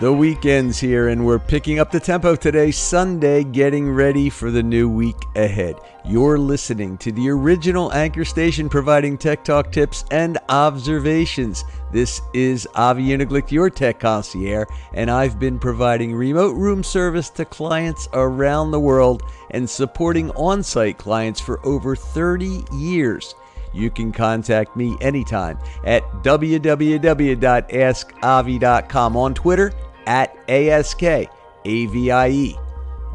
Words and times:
The 0.00 0.12
weekend's 0.12 0.80
here, 0.80 1.06
and 1.06 1.24
we're 1.24 1.38
picking 1.38 1.78
up 1.78 1.92
the 1.92 2.00
tempo 2.00 2.34
today, 2.34 2.72
Sunday, 2.72 3.44
getting 3.44 3.88
ready 3.88 4.28
for 4.28 4.50
the 4.50 4.62
new 4.62 4.88
week 4.88 5.16
ahead. 5.36 5.76
You're 6.04 6.36
listening 6.36 6.98
to 6.98 7.12
the 7.12 7.30
original 7.30 7.92
anchor 7.92 8.24
station 8.24 8.68
providing 8.68 9.16
tech 9.16 9.44
talk 9.44 9.70
tips 9.70 10.04
and 10.10 10.36
observations. 10.48 11.64
This 11.92 12.20
is 12.34 12.66
Avi 12.74 13.04
Uniglick, 13.04 13.52
your 13.52 13.70
tech 13.70 14.00
concierge, 14.00 14.66
and 14.94 15.08
I've 15.08 15.38
been 15.38 15.60
providing 15.60 16.12
remote 16.12 16.56
room 16.56 16.82
service 16.82 17.30
to 17.30 17.44
clients 17.44 18.08
around 18.14 18.72
the 18.72 18.80
world 18.80 19.22
and 19.50 19.70
supporting 19.70 20.32
on 20.32 20.64
site 20.64 20.98
clients 20.98 21.40
for 21.40 21.64
over 21.64 21.94
30 21.94 22.64
years. 22.72 23.36
You 23.74 23.90
can 23.90 24.12
contact 24.12 24.76
me 24.76 24.96
anytime 25.00 25.58
at 25.84 26.04
www.askavi.com 26.22 29.16
on 29.16 29.34
Twitter 29.34 29.72
at 30.06 30.46
ASKAVIE. 30.46 32.60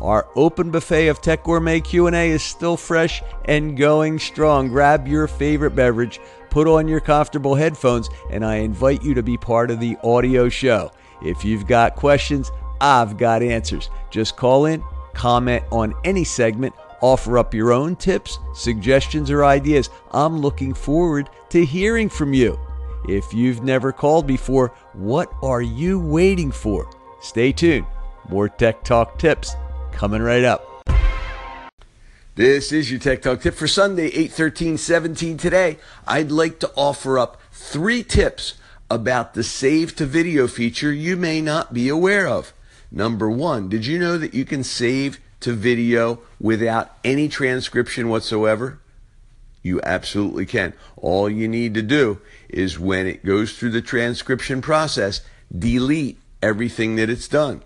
Our 0.01 0.27
open 0.35 0.71
buffet 0.71 1.07
of 1.07 1.21
Tech 1.21 1.43
Gourmet 1.43 1.79
Q&A 1.81 2.29
is 2.29 2.43
still 2.43 2.77
fresh 2.77 3.21
and 3.45 3.75
going 3.77 4.19
strong. 4.19 4.69
Grab 4.69 5.07
your 5.07 5.27
favorite 5.27 5.75
beverage, 5.75 6.19
put 6.49 6.67
on 6.67 6.87
your 6.87 7.01
comfortable 7.01 7.55
headphones, 7.55 8.09
and 8.29 8.45
I 8.45 8.57
invite 8.57 9.03
you 9.03 9.13
to 9.13 9.23
be 9.23 9.37
part 9.37 9.71
of 9.71 9.79
the 9.79 9.97
audio 10.03 10.49
show. 10.49 10.91
If 11.21 11.43
you've 11.43 11.67
got 11.67 11.97
questions, 11.97 12.49
I've 12.79 13.17
got 13.17 13.43
answers. 13.43 13.89
Just 14.09 14.37
call 14.37 14.65
in, 14.65 14.81
comment 15.13 15.65
on 15.71 15.93
any 16.05 16.23
segment, 16.23 16.73
offer 17.01 17.37
up 17.37 17.53
your 17.53 17.71
own 17.71 17.95
tips, 17.95 18.39
suggestions, 18.53 19.31
or 19.31 19.45
ideas. 19.45 19.89
I'm 20.11 20.39
looking 20.39 20.73
forward 20.73 21.29
to 21.49 21.65
hearing 21.65 22.09
from 22.09 22.33
you. 22.33 22.59
If 23.07 23.33
you've 23.33 23.63
never 23.63 23.91
called 23.91 24.27
before, 24.27 24.73
what 24.93 25.31
are 25.41 25.61
you 25.61 25.99
waiting 25.99 26.51
for? 26.51 26.89
Stay 27.21 27.51
tuned. 27.51 27.87
More 28.27 28.49
Tech 28.49 28.83
Talk 28.83 29.17
tips 29.17 29.55
coming 29.91 30.21
right 30.21 30.43
up. 30.43 30.65
This 32.35 32.71
is 32.71 32.89
your 32.89 32.99
Tech 32.99 33.21
Talk 33.21 33.41
tip 33.41 33.53
for 33.53 33.67
Sunday, 33.67 34.07
8 34.07 34.31
13 34.31 34.77
17. 34.77 35.37
Today, 35.37 35.77
I'd 36.07 36.31
like 36.31 36.59
to 36.59 36.71
offer 36.75 37.19
up 37.19 37.41
three 37.51 38.03
tips 38.03 38.53
about 38.89 39.33
the 39.33 39.43
save 39.43 39.95
to 39.97 40.05
video 40.05 40.47
feature 40.47 40.91
you 40.91 41.17
may 41.17 41.41
not 41.41 41.73
be 41.73 41.89
aware 41.89 42.27
of. 42.27 42.53
Number 42.91 43.29
one, 43.29 43.69
did 43.69 43.85
you 43.85 43.99
know 43.99 44.17
that 44.17 44.33
you 44.33 44.45
can 44.45 44.63
save 44.63 45.19
to 45.41 45.53
video 45.53 46.19
without 46.39 46.91
any 47.03 47.27
transcription 47.29 48.09
whatsoever? 48.09 48.79
You 49.61 49.81
absolutely 49.83 50.45
can. 50.45 50.73
All 50.95 51.29
you 51.29 51.47
need 51.47 51.73
to 51.73 51.81
do 51.81 52.21
is 52.47 52.79
when 52.79 53.07
it 53.07 53.25
goes 53.25 53.57
through 53.57 53.71
the 53.71 53.81
transcription 53.81 54.61
process, 54.61 55.21
delete 55.57 56.19
everything 56.41 56.95
that 56.95 57.09
it's 57.09 57.27
done. 57.27 57.63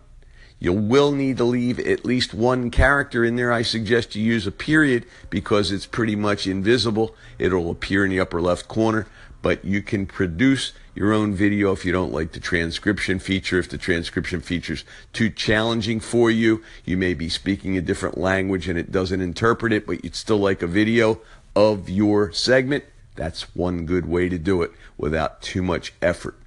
You 0.60 0.74
will 0.74 1.12
need 1.12 1.38
to 1.38 1.44
leave 1.44 1.80
at 1.80 2.06
least 2.06 2.34
one 2.34 2.72
character 2.72 3.26
in 3.26 3.36
there. 3.36 3.52
I 3.52 3.64
suggest 3.64 4.16
you 4.16 4.24
use 4.24 4.48
a 4.48 4.52
period 4.52 5.06
because 5.30 5.72
it's 5.72 5.86
pretty 5.86 6.16
much 6.16 6.48
invisible. 6.48 7.16
It'll 7.38 7.70
appear 7.70 8.06
in 8.06 8.12
the 8.12 8.22
upper 8.22 8.42
left 8.42 8.70
corner, 8.70 9.06
but 9.42 9.66
you 9.66 9.82
can 9.82 10.06
produce 10.06 10.72
your 10.95 11.11
own 11.11 11.33
video 11.33 11.72
if 11.72 11.86
you 11.86 11.91
don't 11.91 12.13
like 12.13 12.31
the 12.31 12.39
transcription 12.39 13.19
feature. 13.19 13.59
If 13.59 13.69
the 13.69 13.77
transcription 13.77 14.41
feature 14.41 14.73
is 14.73 14.83
too 15.11 15.30
challenging 15.30 15.99
for 15.99 16.30
you, 16.30 16.63
you 16.86 16.97
may 16.97 17.13
be 17.13 17.30
speaking 17.30 17.77
a 17.77 17.81
different 17.81 18.17
language 18.17 18.67
and 18.67 18.77
it 18.77 18.91
doesn't 18.91 19.21
interpret 19.21 19.73
it, 19.73 19.88
but 19.88 20.03
you'd 20.03 20.16
still 20.16 20.38
like 20.38 20.61
a 20.61 20.67
video 20.67 21.19
of 21.55 21.89
your 21.89 22.31
segment. 22.31 22.83
That's 23.16 23.55
one 23.55 23.86
good 23.86 24.08
way 24.08 24.30
to 24.30 24.38
do 24.38 24.61
it 24.61 24.71
without 24.97 25.41
too 25.41 25.61
much 25.61 25.94
effort. 26.02 26.39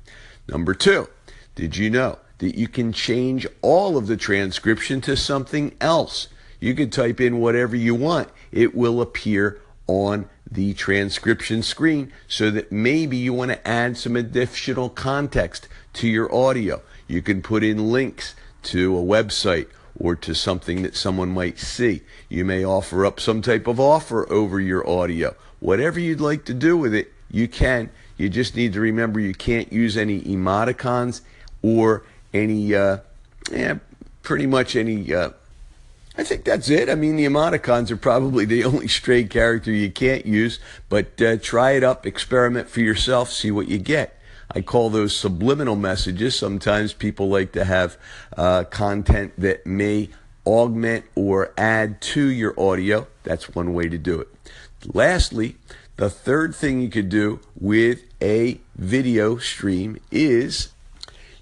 Number 0.49 0.75
two, 0.75 1.09
did 1.55 1.77
you 1.77 1.91
know 1.91 2.19
that 2.39 2.57
you 2.57 2.69
can 2.69 2.93
change 2.93 3.47
all 3.63 3.97
of 3.97 4.07
the 4.07 4.17
transcription 4.17 5.01
to 5.03 5.17
something 5.17 5.75
else? 5.81 6.29
You 6.61 6.75
can 6.75 6.91
type 6.91 7.21
in 7.21 7.41
whatever 7.41 7.77
you 7.77 7.95
want. 7.95 8.29
It 8.53 8.75
will 8.75 9.01
appear 9.01 9.61
on 9.87 10.29
the 10.51 10.75
transcription 10.75 11.63
screen 11.63 12.13
so 12.29 12.51
that 12.51 12.71
maybe 12.71 13.17
you 13.17 13.33
want 13.33 13.51
to 13.51 13.69
add 13.69 13.97
some 13.97 14.17
additional 14.17 14.89
context 14.89 15.69
to 15.95 16.09
your 16.09 16.33
audio. 16.35 16.81
You 17.09 17.23
can 17.23 17.43
put 17.43 17.65
in 17.65 17.91
links 17.91 18.35
to 18.65 18.97
a 18.97 19.03
website 19.03 19.69
or 19.99 20.15
to 20.17 20.35
something 20.35 20.83
that 20.83 20.97
someone 20.97 21.31
might 21.31 21.59
see. 21.59 22.03
You 22.29 22.45
may 22.45 22.65
offer 22.65 23.07
up 23.07 23.19
some 23.19 23.43
type 23.43 23.67
of 23.67 23.81
offer 23.81 24.31
over 24.31 24.61
your 24.61 24.89
audio. 24.89 25.35
Whatever 25.61 25.99
you'd 25.99 26.21
like 26.21 26.45
to 26.47 26.55
do 26.55 26.77
with 26.77 26.95
it, 26.95 27.13
you 27.31 27.49
can. 27.49 27.91
You 28.17 28.29
just 28.29 28.57
need 28.57 28.73
to 28.75 28.81
remember 28.81 29.21
you 29.21 29.35
can't 29.35 29.73
use 29.73 29.97
any 29.97 30.21
emoticons 30.23 31.23
or 31.63 32.05
any, 32.33 32.75
uh, 32.75 32.99
yeah, 33.51 33.79
pretty 34.23 34.47
much 34.47 34.77
any. 34.77 35.13
Uh, 35.13 35.31
I 36.19 36.25
think 36.25 36.45
that's 36.45 36.71
it. 36.71 36.89
I 36.89 36.95
mean, 36.95 37.17
the 37.17 37.27
emoticons 37.27 37.91
are 37.91 37.97
probably 37.97 38.45
the 38.45 38.65
only 38.71 38.89
stray 38.89 39.25
character 39.25 39.71
you 39.71 39.91
can't 39.91 40.25
use, 40.25 40.59
but 40.89 41.21
uh, 41.21 41.37
try 41.37 41.73
it 41.73 41.85
up, 41.85 42.07
experiment 42.07 42.69
for 42.69 42.81
yourself, 42.81 43.31
see 43.31 43.51
what 43.51 43.69
you 43.69 43.79
get. 43.79 44.19
I 44.51 44.63
call 44.63 44.91
those 44.91 45.15
subliminal 45.15 45.77
messages. 45.77 46.39
Sometimes 46.39 46.93
people 46.93 47.29
like 47.29 47.53
to 47.53 47.65
have 47.65 47.97
uh, 48.37 48.65
content 48.65 49.35
that 49.39 49.67
may 49.67 50.09
augment 50.47 51.05
or 51.15 51.53
add 51.59 52.01
to 52.01 52.27
your 52.27 52.59
audio. 52.59 53.07
That's 53.25 53.55
one 53.55 53.75
way 53.75 53.89
to 53.89 53.99
do 53.99 54.21
it. 54.21 54.29
Lastly, 54.95 55.57
the 55.97 56.09
third 56.09 56.55
thing 56.55 56.81
you 56.81 56.89
could 56.89 57.09
do 57.09 57.41
with 57.59 58.05
a 58.23 58.61
video 58.77 59.37
stream 59.39 59.99
is 60.11 60.69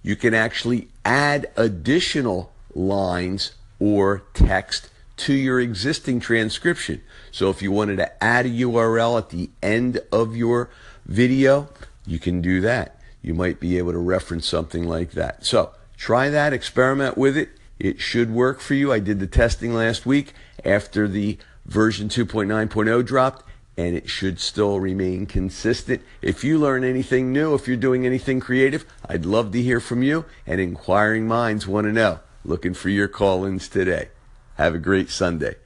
you 0.02 0.16
can 0.16 0.32
actually 0.32 0.88
add 1.04 1.50
additional 1.56 2.52
lines 2.74 3.52
or 3.84 4.22
text 4.32 4.88
to 5.14 5.34
your 5.34 5.60
existing 5.60 6.18
transcription. 6.18 7.02
So 7.30 7.50
if 7.50 7.60
you 7.60 7.70
wanted 7.70 7.96
to 7.96 8.24
add 8.24 8.46
a 8.46 8.48
URL 8.48 9.18
at 9.18 9.28
the 9.28 9.50
end 9.62 10.00
of 10.10 10.34
your 10.34 10.70
video, 11.04 11.68
you 12.06 12.18
can 12.18 12.40
do 12.40 12.62
that. 12.62 12.98
You 13.20 13.34
might 13.34 13.60
be 13.60 13.76
able 13.76 13.92
to 13.92 13.98
reference 13.98 14.46
something 14.46 14.88
like 14.88 15.10
that. 15.12 15.44
So 15.44 15.72
try 15.98 16.30
that, 16.30 16.54
experiment 16.54 17.18
with 17.18 17.36
it. 17.36 17.50
It 17.78 18.00
should 18.00 18.30
work 18.30 18.60
for 18.60 18.72
you. 18.72 18.90
I 18.90 19.00
did 19.00 19.20
the 19.20 19.26
testing 19.26 19.74
last 19.74 20.06
week 20.06 20.32
after 20.64 21.06
the 21.06 21.36
version 21.66 22.08
2.9.0 22.08 23.04
dropped 23.04 23.44
and 23.76 23.94
it 23.94 24.08
should 24.08 24.40
still 24.40 24.80
remain 24.80 25.26
consistent. 25.26 26.00
If 26.22 26.42
you 26.42 26.58
learn 26.58 26.84
anything 26.84 27.34
new, 27.34 27.54
if 27.54 27.68
you're 27.68 27.76
doing 27.76 28.06
anything 28.06 28.40
creative, 28.40 28.86
I'd 29.06 29.26
love 29.26 29.52
to 29.52 29.60
hear 29.60 29.80
from 29.80 30.02
you, 30.02 30.24
and 30.46 30.60
inquiring 30.60 31.26
minds 31.26 31.66
want 31.66 31.86
to 31.86 31.92
know. 31.92 32.20
Looking 32.44 32.74
for 32.74 32.88
your 32.88 33.08
call 33.08 33.44
ins 33.44 33.68
today. 33.68 34.08
Have 34.56 34.74
a 34.74 34.78
great 34.78 35.10
Sunday. 35.10 35.56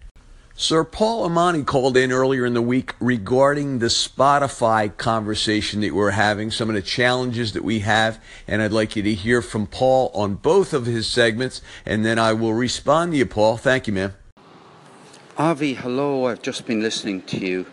Sir 0.55 0.83
Paul 0.83 1.25
Amani 1.25 1.63
called 1.63 1.97
in 1.97 2.11
earlier 2.11 2.45
in 2.45 2.55
the 2.55 2.63
week 2.63 2.95
regarding 2.99 3.79
the 3.79 3.87
Spotify 3.87 4.97
conversation 4.97 5.81
that 5.83 5.95
we're 5.95 6.11
having, 6.11 6.51
some 6.51 6.69
of 6.69 6.75
the 6.75 6.83
challenges 6.83 7.53
that 7.53 7.63
we 7.63 7.81
have, 7.81 8.21
and 8.49 8.61
I'd 8.61 8.73
like 8.73 8.97
you 8.97 9.03
to 9.05 9.15
hear 9.15 9.41
from 9.41 9.67
Paul 9.69 10.11
on 10.15 10.35
both 10.35 10.73
of 10.73 10.87
his 10.87 11.07
segments, 11.07 11.63
and 11.87 12.05
then 12.05 12.19
I 12.19 12.33
will 12.33 12.55
respond 12.55 13.13
to 13.13 13.19
you, 13.19 13.27
Paul. 13.27 13.57
Thank 13.57 13.87
you, 13.87 13.93
man. 13.93 14.15
Avi, 15.37 15.75
hello. 15.75 16.27
I've 16.27 16.43
just 16.43 16.67
been 16.67 16.83
listening 16.83 17.23
to 17.23 17.39
you 17.39 17.67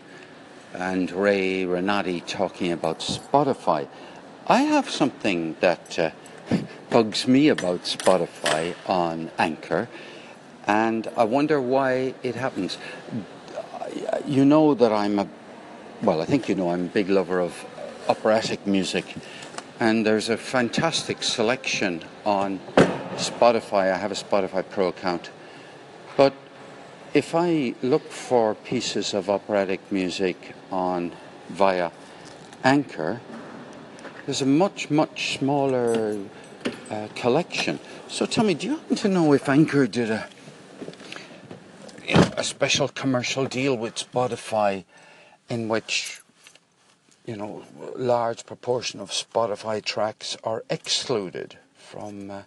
and 0.72 1.10
Ray 1.10 1.64
Renati 1.64 2.20
talking 2.20 2.70
about 2.70 3.00
Spotify. 3.00 3.88
I 4.46 4.62
have 4.62 4.88
something 4.88 5.56
that 5.60 5.98
uh, 5.98 6.10
bugs 6.90 7.26
me 7.26 7.48
about 7.48 7.82
Spotify 7.82 8.74
on 8.86 9.30
Anchor, 9.38 9.88
and 10.66 11.08
I 11.16 11.24
wonder 11.24 11.60
why 11.60 12.14
it 12.22 12.34
happens. 12.34 12.78
You 14.26 14.44
know 14.44 14.74
that 14.74 14.92
I'm 14.92 15.18
a, 15.18 15.28
well, 16.02 16.20
I 16.20 16.24
think 16.24 16.48
you 16.48 16.54
know 16.54 16.70
I'm 16.70 16.86
a 16.86 16.88
big 16.88 17.08
lover 17.08 17.40
of 17.40 17.64
operatic 18.08 18.66
music, 18.66 19.16
and 19.80 20.06
there's 20.06 20.28
a 20.28 20.36
fantastic 20.36 21.22
selection 21.22 22.04
on 22.24 22.60
Spotify. 23.16 23.92
I 23.92 23.96
have 23.96 24.12
a 24.12 24.14
Spotify 24.14 24.68
Pro 24.68 24.88
account, 24.88 25.30
but 26.16 26.32
if 27.14 27.34
I 27.34 27.74
look 27.82 28.10
for 28.10 28.54
pieces 28.54 29.14
of 29.14 29.30
operatic 29.30 29.80
music 29.90 30.54
on 30.70 31.12
via 31.48 31.90
Anchor, 32.62 33.20
there's 34.26 34.42
a 34.42 34.46
much, 34.46 34.90
much 34.90 35.38
smaller 35.38 36.18
uh, 36.90 37.08
collection. 37.14 37.78
So 38.08 38.26
tell 38.26 38.44
me, 38.44 38.54
do 38.54 38.66
you 38.66 38.76
happen 38.76 38.96
to 38.96 39.08
know 39.08 39.32
if 39.32 39.48
Anchor 39.48 39.86
did 39.86 40.10
a, 40.10 40.28
a 42.36 42.44
special 42.44 42.88
commercial 42.88 43.46
deal 43.46 43.76
with 43.76 43.94
Spotify 43.94 44.84
in 45.48 45.68
which, 45.68 46.20
you 47.24 47.36
know, 47.36 47.64
large 47.96 48.46
proportion 48.46 49.00
of 49.00 49.10
Spotify 49.10 49.84
tracks 49.84 50.36
are 50.44 50.64
excluded 50.70 51.58
from 51.74 52.30
uh, 52.30 52.42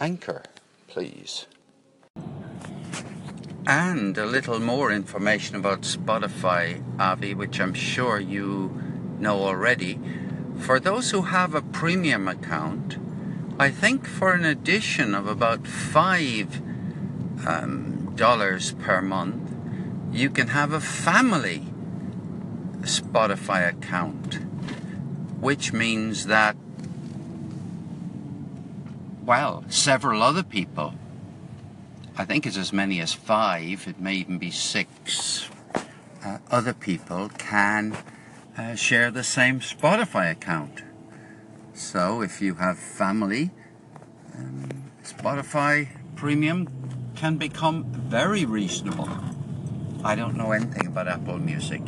Anchor, 0.00 0.42
please? 0.88 1.46
and 3.66 4.16
a 4.16 4.24
little 4.24 4.60
more 4.60 4.92
information 4.92 5.56
about 5.56 5.80
Spotify, 5.80 6.80
Avi, 7.00 7.34
which 7.34 7.60
I'm 7.60 7.74
sure 7.74 8.20
you 8.20 8.80
know 9.18 9.42
already. 9.42 9.98
For 10.58 10.78
those 10.78 11.10
who 11.10 11.22
have 11.22 11.54
a 11.54 11.62
premium 11.62 12.28
account, 12.28 12.96
I 13.58 13.70
think 13.70 14.06
for 14.06 14.34
an 14.34 14.44
addition 14.44 15.14
of 15.14 15.26
about 15.26 15.66
five 15.66 16.60
um, 17.46 18.12
dollars 18.14 18.72
per 18.72 19.00
month, 19.00 19.50
you 20.12 20.28
can 20.28 20.48
have 20.48 20.72
a 20.72 20.80
family 20.80 21.64
Spotify 22.82 23.66
account, 23.66 24.40
which 25.40 25.72
means 25.72 26.26
that, 26.26 26.54
well, 29.24 29.64
several 29.70 30.22
other 30.22 30.42
people, 30.42 30.92
I 32.18 32.26
think 32.26 32.46
it's 32.46 32.58
as 32.58 32.74
many 32.74 33.00
as 33.00 33.14
five, 33.14 33.88
it 33.88 33.98
may 33.98 34.16
even 34.16 34.36
be 34.36 34.50
six, 34.50 35.48
uh, 36.22 36.38
other 36.50 36.74
people 36.74 37.30
can 37.38 37.96
uh, 38.58 38.74
share 38.74 39.10
the 39.10 39.24
same 39.24 39.60
Spotify 39.60 40.30
account. 40.30 40.82
So 41.76 42.22
if 42.22 42.40
you 42.40 42.54
have 42.54 42.78
family, 42.78 43.50
um, 44.34 44.90
Spotify 45.04 45.88
Premium 46.16 46.68
can 47.14 47.36
become 47.36 47.84
very 47.92 48.46
reasonable. 48.46 49.10
I 50.02 50.14
don't 50.14 50.38
know 50.38 50.52
anything 50.52 50.86
about 50.86 51.06
Apple 51.06 51.38
Music. 51.38 51.82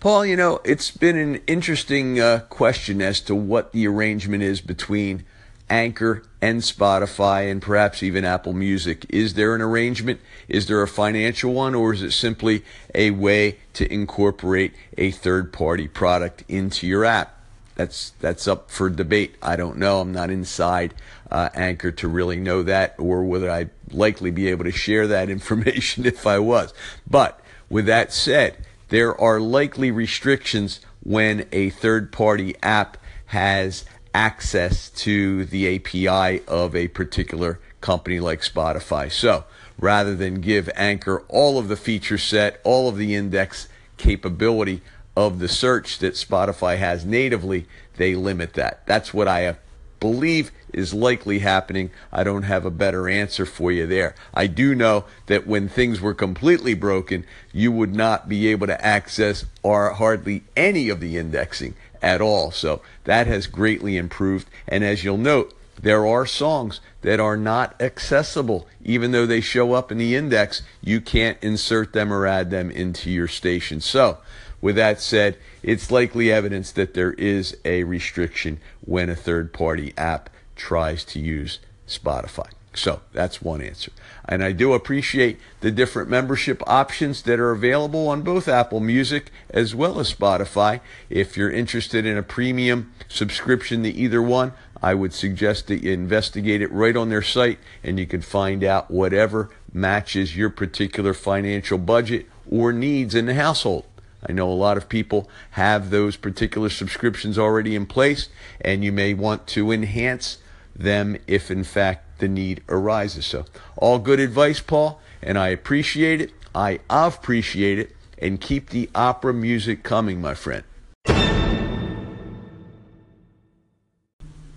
Paul, 0.00 0.26
you 0.26 0.36
know, 0.36 0.60
it's 0.64 0.90
been 0.90 1.16
an 1.16 1.36
interesting 1.46 2.20
uh, 2.20 2.40
question 2.50 3.00
as 3.00 3.22
to 3.22 3.34
what 3.34 3.72
the 3.72 3.86
arrangement 3.86 4.42
is 4.42 4.60
between 4.60 5.24
Anchor 5.70 6.24
and 6.42 6.60
Spotify 6.60 7.50
and 7.50 7.62
perhaps 7.62 8.02
even 8.02 8.26
Apple 8.26 8.52
Music. 8.52 9.06
Is 9.08 9.32
there 9.32 9.54
an 9.54 9.62
arrangement? 9.62 10.20
Is 10.46 10.66
there 10.66 10.82
a 10.82 10.88
financial 10.88 11.54
one, 11.54 11.74
or 11.74 11.94
is 11.94 12.02
it 12.02 12.12
simply 12.12 12.64
a 12.94 13.12
way 13.12 13.60
to 13.72 13.90
incorporate 13.90 14.74
a 14.98 15.10
third 15.10 15.54
party 15.54 15.88
product 15.88 16.44
into 16.48 16.86
your 16.86 17.06
app? 17.06 17.35
That's 17.76 18.10
that's 18.20 18.48
up 18.48 18.70
for 18.70 18.90
debate. 18.90 19.36
I 19.42 19.56
don't 19.56 19.78
know. 19.78 20.00
I'm 20.00 20.12
not 20.12 20.30
inside 20.30 20.94
uh, 21.30 21.50
Anchor 21.54 21.92
to 21.92 22.08
really 22.08 22.36
know 22.36 22.62
that, 22.62 22.94
or 22.98 23.24
whether 23.24 23.50
I'd 23.50 23.70
likely 23.90 24.30
be 24.30 24.48
able 24.48 24.64
to 24.64 24.72
share 24.72 25.06
that 25.06 25.30
information 25.38 26.04
if 26.06 26.26
I 26.26 26.38
was. 26.38 26.74
But 27.08 27.40
with 27.68 27.86
that 27.86 28.12
said, 28.12 28.56
there 28.88 29.18
are 29.20 29.40
likely 29.40 29.90
restrictions 29.90 30.80
when 31.02 31.46
a 31.52 31.70
third 31.70 32.12
party 32.12 32.56
app 32.62 32.96
has 33.26 33.84
access 34.14 34.88
to 34.88 35.44
the 35.44 35.76
API 35.76 36.42
of 36.46 36.74
a 36.74 36.88
particular 36.88 37.60
company 37.80 38.18
like 38.18 38.40
Spotify. 38.40 39.10
So 39.10 39.44
rather 39.78 40.14
than 40.14 40.40
give 40.40 40.70
Anchor 40.74 41.22
all 41.28 41.58
of 41.58 41.68
the 41.68 41.76
feature 41.76 42.18
set, 42.18 42.60
all 42.64 42.88
of 42.88 42.96
the 42.96 43.14
index 43.14 43.68
capability 43.96 44.82
of 45.16 45.38
the 45.38 45.48
search 45.48 45.98
that 45.98 46.14
Spotify 46.14 46.78
has 46.78 47.04
natively, 47.04 47.66
they 47.96 48.14
limit 48.14 48.52
that. 48.54 48.86
That's 48.86 49.14
what 49.14 49.26
I 49.26 49.56
believe 49.98 50.52
is 50.72 50.92
likely 50.92 51.38
happening. 51.38 51.90
I 52.12 52.22
don't 52.22 52.42
have 52.42 52.66
a 52.66 52.70
better 52.70 53.08
answer 53.08 53.46
for 53.46 53.72
you 53.72 53.86
there. 53.86 54.14
I 54.34 54.46
do 54.46 54.74
know 54.74 55.04
that 55.26 55.46
when 55.46 55.68
things 55.68 56.00
were 56.00 56.14
completely 56.14 56.74
broken, 56.74 57.24
you 57.52 57.72
would 57.72 57.94
not 57.94 58.28
be 58.28 58.48
able 58.48 58.66
to 58.66 58.84
access 58.84 59.46
or 59.62 59.90
hardly 59.90 60.44
any 60.54 60.90
of 60.90 61.00
the 61.00 61.16
indexing 61.16 61.74
at 62.02 62.20
all. 62.20 62.50
So 62.50 62.82
that 63.04 63.26
has 63.26 63.46
greatly 63.46 63.96
improved. 63.96 64.48
And 64.68 64.84
as 64.84 65.02
you'll 65.02 65.16
note, 65.16 65.54
there 65.80 66.06
are 66.06 66.26
songs 66.26 66.80
that 67.02 67.20
are 67.20 67.36
not 67.36 67.80
accessible. 67.80 68.66
Even 68.84 69.12
though 69.12 69.26
they 69.26 69.40
show 69.40 69.72
up 69.72 69.90
in 69.90 69.98
the 69.98 70.14
index, 70.14 70.62
you 70.82 71.00
can't 71.00 71.38
insert 71.42 71.92
them 71.92 72.12
or 72.12 72.26
add 72.26 72.50
them 72.50 72.70
into 72.70 73.10
your 73.10 73.28
station. 73.28 73.80
So, 73.80 74.18
with 74.66 74.74
that 74.74 75.00
said, 75.00 75.38
it's 75.62 75.92
likely 75.92 76.32
evidence 76.32 76.72
that 76.72 76.92
there 76.92 77.12
is 77.12 77.56
a 77.64 77.84
restriction 77.84 78.58
when 78.80 79.08
a 79.08 79.14
third 79.14 79.52
party 79.52 79.94
app 79.96 80.28
tries 80.56 81.04
to 81.04 81.20
use 81.20 81.60
Spotify. 81.86 82.50
So 82.74 83.00
that's 83.12 83.40
one 83.40 83.62
answer. 83.62 83.92
And 84.28 84.42
I 84.42 84.50
do 84.50 84.72
appreciate 84.72 85.38
the 85.60 85.70
different 85.70 86.10
membership 86.10 86.64
options 86.66 87.22
that 87.22 87.38
are 87.38 87.52
available 87.52 88.08
on 88.08 88.22
both 88.22 88.48
Apple 88.48 88.80
Music 88.80 89.30
as 89.50 89.72
well 89.72 90.00
as 90.00 90.12
Spotify. 90.12 90.80
If 91.08 91.36
you're 91.36 91.48
interested 91.48 92.04
in 92.04 92.16
a 92.16 92.22
premium 92.24 92.92
subscription 93.06 93.84
to 93.84 93.88
either 93.88 94.20
one, 94.20 94.52
I 94.82 94.94
would 94.94 95.14
suggest 95.14 95.68
that 95.68 95.84
you 95.84 95.92
investigate 95.92 96.60
it 96.60 96.72
right 96.72 96.96
on 96.96 97.08
their 97.08 97.22
site 97.22 97.60
and 97.84 98.00
you 98.00 98.06
can 98.08 98.20
find 98.20 98.64
out 98.64 98.90
whatever 98.90 99.48
matches 99.72 100.36
your 100.36 100.50
particular 100.50 101.14
financial 101.14 101.78
budget 101.78 102.26
or 102.50 102.72
needs 102.72 103.14
in 103.14 103.26
the 103.26 103.34
household. 103.34 103.84
I 104.28 104.32
know 104.32 104.50
a 104.50 104.54
lot 104.54 104.76
of 104.76 104.88
people 104.88 105.28
have 105.52 105.90
those 105.90 106.16
particular 106.16 106.68
subscriptions 106.68 107.38
already 107.38 107.76
in 107.76 107.86
place, 107.86 108.28
and 108.60 108.82
you 108.82 108.90
may 108.90 109.14
want 109.14 109.46
to 109.48 109.70
enhance 109.70 110.38
them 110.74 111.16
if, 111.26 111.50
in 111.50 111.62
fact, 111.64 112.18
the 112.18 112.28
need 112.28 112.62
arises. 112.68 113.24
So, 113.26 113.44
all 113.76 113.98
good 113.98 114.18
advice, 114.18 114.60
Paul, 114.60 115.00
and 115.22 115.38
I 115.38 115.48
appreciate 115.48 116.20
it. 116.20 116.32
I 116.54 116.80
appreciate 116.90 117.78
it, 117.78 117.94
and 118.18 118.40
keep 118.40 118.70
the 118.70 118.90
opera 118.94 119.32
music 119.32 119.82
coming, 119.82 120.20
my 120.20 120.34
friend. 120.34 120.64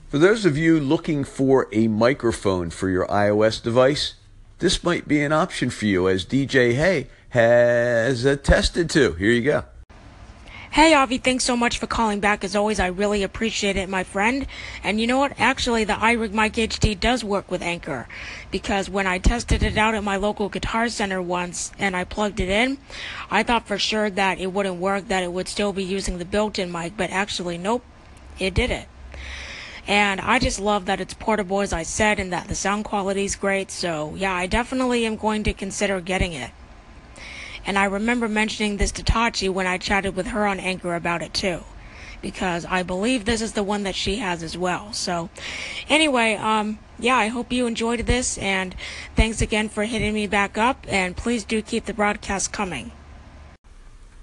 For 0.07 0.17
those 0.17 0.45
of 0.45 0.57
you 0.57 0.79
looking 0.79 1.23
for 1.23 1.67
a 1.71 1.87
microphone 1.87 2.71
for 2.71 2.89
your 2.89 3.05
iOS 3.07 3.61
device, 3.61 4.15
this 4.57 4.83
might 4.83 5.07
be 5.07 5.21
an 5.21 5.31
option 5.31 5.69
for 5.69 5.85
you 5.85 6.07
as 6.09 6.25
DJ 6.25 6.73
Hey 6.73 7.07
has 7.29 8.25
attested 8.25 8.89
to. 8.91 9.13
Here 9.13 9.31
you 9.31 9.41
go. 9.41 9.63
Hey, 10.71 10.93
Avi, 10.93 11.17
thanks 11.17 11.45
so 11.45 11.57
much 11.57 11.79
for 11.79 11.87
calling 11.87 12.19
back. 12.19 12.43
As 12.43 12.55
always, 12.55 12.79
I 12.79 12.87
really 12.87 13.23
appreciate 13.23 13.75
it, 13.75 13.89
my 13.89 14.03
friend. 14.03 14.45
And 14.83 15.01
you 15.01 15.07
know 15.07 15.17
what? 15.17 15.33
Actually, 15.39 15.83
the 15.83 15.93
iRig 15.93 16.31
Mic 16.31 16.53
HD 16.53 16.97
does 16.97 17.23
work 17.23 17.49
with 17.49 17.63
Anchor 17.63 18.07
because 18.51 18.87
when 18.87 19.07
I 19.07 19.17
tested 19.17 19.63
it 19.63 19.77
out 19.79 19.95
at 19.95 20.03
my 20.03 20.15
local 20.15 20.47
guitar 20.47 20.87
center 20.87 21.23
once 21.23 21.71
and 21.79 21.95
I 21.95 22.03
plugged 22.03 22.39
it 22.39 22.49
in, 22.49 22.77
I 23.31 23.41
thought 23.41 23.67
for 23.67 23.79
sure 23.79 24.11
that 24.11 24.39
it 24.39 24.53
wouldn't 24.53 24.79
work, 24.79 25.07
that 25.07 25.23
it 25.23 25.33
would 25.33 25.47
still 25.47 25.73
be 25.73 25.83
using 25.83 26.19
the 26.19 26.23
built 26.25 26.59
in 26.59 26.71
mic, 26.71 26.95
but 26.95 27.09
actually, 27.09 27.57
nope, 27.57 27.83
it 28.37 28.53
did 28.53 28.69
it. 28.69 28.87
And 29.87 30.21
I 30.21 30.37
just 30.37 30.59
love 30.59 30.85
that 30.85 31.01
it's 31.01 31.15
portable, 31.15 31.61
as 31.61 31.73
I 31.73 31.81
said, 31.81 32.19
and 32.19 32.31
that 32.31 32.47
the 32.47 32.53
sound 32.53 32.85
quality 32.85 33.25
is 33.25 33.35
great. 33.35 33.71
So, 33.71 34.13
yeah, 34.15 34.35
I 34.35 34.45
definitely 34.45 35.03
am 35.07 35.15
going 35.15 35.43
to 35.45 35.53
consider 35.53 35.99
getting 35.99 36.33
it. 36.33 36.51
And 37.65 37.77
I 37.77 37.85
remember 37.85 38.27
mentioning 38.27 38.77
this 38.77 38.91
to 38.93 39.03
Tachi 39.03 39.49
when 39.49 39.67
I 39.67 39.77
chatted 39.77 40.15
with 40.15 40.27
her 40.27 40.45
on 40.45 40.59
Anchor 40.59 40.95
about 40.95 41.21
it 41.21 41.33
too. 41.33 41.63
Because 42.21 42.65
I 42.65 42.83
believe 42.83 43.25
this 43.25 43.41
is 43.41 43.53
the 43.53 43.63
one 43.63 43.83
that 43.83 43.95
she 43.95 44.17
has 44.17 44.43
as 44.43 44.57
well. 44.57 44.91
So, 44.91 45.29
anyway, 45.87 46.35
um, 46.35 46.79
yeah, 46.99 47.15
I 47.15 47.27
hope 47.27 47.51
you 47.53 47.65
enjoyed 47.65 48.01
this, 48.01 48.37
and 48.37 48.75
thanks 49.15 49.41
again 49.41 49.69
for 49.69 49.85
hitting 49.85 50.13
me 50.13 50.27
back 50.27 50.57
up, 50.57 50.85
and 50.89 51.15
please 51.15 51.45
do 51.45 51.61
keep 51.61 51.85
the 51.85 51.93
broadcast 51.93 52.51
coming. 52.51 52.91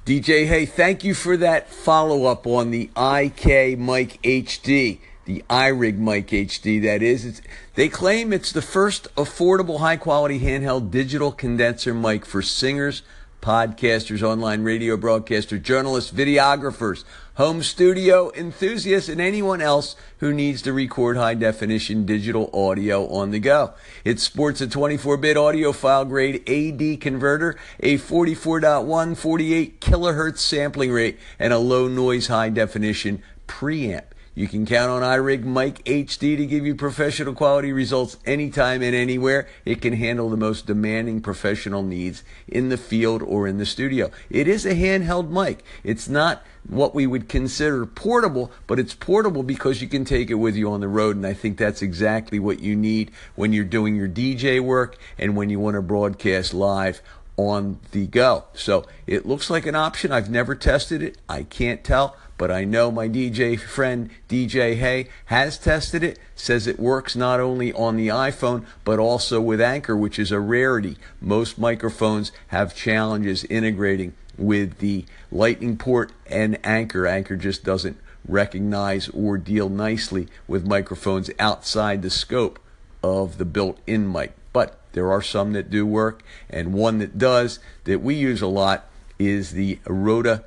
DJ, 0.04 0.46
hey, 0.46 0.66
thank 0.66 1.02
you 1.02 1.14
for 1.14 1.36
that 1.36 1.68
follow 1.68 2.26
up 2.26 2.46
on 2.46 2.70
the 2.70 2.90
IK 2.96 3.76
Mic 3.76 4.22
HD, 4.22 5.00
the 5.24 5.42
iRig 5.50 5.98
Mic 5.98 6.28
HD. 6.28 6.80
That 6.80 7.02
is, 7.02 7.24
it's, 7.24 7.42
they 7.74 7.88
claim 7.88 8.32
it's 8.32 8.52
the 8.52 8.62
first 8.62 9.12
affordable, 9.16 9.80
high 9.80 9.96
quality 9.96 10.38
handheld 10.38 10.92
digital 10.92 11.32
condenser 11.32 11.92
mic 11.92 12.24
for 12.24 12.40
singers, 12.40 13.02
podcasters, 13.46 14.24
online 14.24 14.64
radio 14.64 14.96
broadcasters, 14.96 15.62
journalists, 15.62 16.10
videographers, 16.10 17.04
home 17.34 17.62
studio 17.62 18.32
enthusiasts, 18.34 19.08
and 19.08 19.20
anyone 19.20 19.60
else 19.60 19.94
who 20.18 20.34
needs 20.34 20.62
to 20.62 20.72
record 20.72 21.16
high 21.16 21.34
definition 21.34 22.04
digital 22.04 22.50
audio 22.52 23.06
on 23.06 23.30
the 23.30 23.38
go. 23.38 23.72
It 24.04 24.18
sports 24.18 24.60
a 24.60 24.66
24 24.66 25.18
bit 25.18 25.36
audiophile 25.36 26.08
grade 26.08 26.42
AD 26.48 27.00
converter, 27.00 27.56
a 27.78 27.98
44.1 27.98 29.16
48 29.16 29.80
kilohertz 29.80 30.38
sampling 30.38 30.90
rate, 30.90 31.16
and 31.38 31.52
a 31.52 31.58
low 31.58 31.86
noise 31.86 32.26
high 32.26 32.48
definition 32.48 33.22
preamp. 33.46 34.06
You 34.36 34.48
can 34.48 34.66
count 34.66 34.90
on 34.90 35.00
iRig 35.00 35.44
Mic 35.44 35.82
HD 35.84 36.36
to 36.36 36.44
give 36.44 36.66
you 36.66 36.74
professional 36.74 37.32
quality 37.32 37.72
results 37.72 38.18
anytime 38.26 38.82
and 38.82 38.94
anywhere. 38.94 39.48
It 39.64 39.80
can 39.80 39.94
handle 39.94 40.28
the 40.28 40.36
most 40.36 40.66
demanding 40.66 41.22
professional 41.22 41.82
needs 41.82 42.22
in 42.46 42.68
the 42.68 42.76
field 42.76 43.22
or 43.22 43.46
in 43.46 43.56
the 43.56 43.64
studio. 43.64 44.10
It 44.28 44.46
is 44.46 44.66
a 44.66 44.74
handheld 44.74 45.30
mic. 45.30 45.64
It's 45.82 46.06
not 46.06 46.44
what 46.68 46.94
we 46.94 47.06
would 47.06 47.30
consider 47.30 47.86
portable, 47.86 48.52
but 48.66 48.78
it's 48.78 48.92
portable 48.92 49.42
because 49.42 49.80
you 49.80 49.88
can 49.88 50.04
take 50.04 50.28
it 50.28 50.34
with 50.34 50.54
you 50.54 50.70
on 50.70 50.80
the 50.80 50.88
road. 50.88 51.16
And 51.16 51.26
I 51.26 51.32
think 51.32 51.56
that's 51.56 51.80
exactly 51.80 52.38
what 52.38 52.60
you 52.60 52.76
need 52.76 53.12
when 53.36 53.54
you're 53.54 53.64
doing 53.64 53.96
your 53.96 54.08
DJ 54.08 54.60
work 54.60 54.98
and 55.18 55.34
when 55.34 55.48
you 55.48 55.58
want 55.58 55.76
to 55.76 55.82
broadcast 55.82 56.52
live 56.52 57.00
on 57.38 57.78
the 57.92 58.06
go. 58.06 58.44
So 58.52 58.84
it 59.06 59.24
looks 59.24 59.48
like 59.48 59.64
an 59.64 59.74
option. 59.74 60.12
I've 60.12 60.30
never 60.30 60.54
tested 60.54 61.02
it. 61.02 61.16
I 61.26 61.42
can't 61.42 61.82
tell 61.82 62.16
but 62.38 62.50
I 62.50 62.64
know 62.64 62.90
my 62.90 63.08
DJ 63.08 63.58
friend 63.58 64.10
DJ 64.28 64.76
Hay 64.76 65.08
has 65.26 65.58
tested 65.58 66.02
it, 66.02 66.18
says 66.34 66.66
it 66.66 66.78
works 66.78 67.16
not 67.16 67.40
only 67.40 67.72
on 67.72 67.96
the 67.96 68.08
iPhone 68.08 68.64
but 68.84 68.98
also 68.98 69.40
with 69.40 69.60
Anchor, 69.60 69.96
which 69.96 70.18
is 70.18 70.32
a 70.32 70.40
rarity. 70.40 70.96
Most 71.20 71.58
microphones 71.58 72.32
have 72.48 72.74
challenges 72.74 73.44
integrating 73.44 74.14
with 74.36 74.78
the 74.78 75.04
Lightning 75.30 75.76
port 75.76 76.12
and 76.26 76.58
Anchor. 76.64 77.06
Anchor 77.06 77.36
just 77.36 77.64
doesn't 77.64 77.98
recognize 78.28 79.08
or 79.10 79.38
deal 79.38 79.68
nicely 79.68 80.28
with 80.46 80.66
microphones 80.66 81.30
outside 81.38 82.02
the 82.02 82.10
scope 82.10 82.58
of 83.02 83.38
the 83.38 83.44
built 83.44 83.78
in 83.86 84.10
mic. 84.10 84.32
But 84.52 84.78
there 84.92 85.10
are 85.12 85.22
some 85.22 85.52
that 85.52 85.70
do 85.70 85.86
work, 85.86 86.22
and 86.48 86.72
one 86.72 86.98
that 86.98 87.18
does 87.18 87.58
that 87.84 88.00
we 88.00 88.14
use 88.14 88.40
a 88.40 88.46
lot 88.46 88.88
is 89.18 89.52
the 89.52 89.78
Rode 89.86 90.42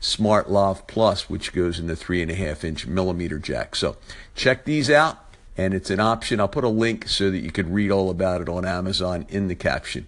Smart 0.00 0.50
Lav 0.50 0.86
Plus, 0.86 1.28
which 1.28 1.52
goes 1.52 1.78
in 1.78 1.86
the 1.86 1.96
three 1.96 2.22
and 2.22 2.30
a 2.30 2.34
half 2.34 2.64
inch 2.64 2.86
millimeter 2.86 3.38
jack. 3.38 3.74
So 3.76 3.96
check 4.34 4.64
these 4.64 4.90
out, 4.90 5.18
and 5.56 5.74
it's 5.74 5.90
an 5.90 6.00
option. 6.00 6.40
I'll 6.40 6.48
put 6.48 6.64
a 6.64 6.68
link 6.68 7.08
so 7.08 7.30
that 7.30 7.38
you 7.38 7.50
can 7.50 7.72
read 7.72 7.90
all 7.90 8.10
about 8.10 8.40
it 8.40 8.48
on 8.48 8.64
Amazon 8.64 9.26
in 9.28 9.48
the 9.48 9.54
caption. 9.54 10.06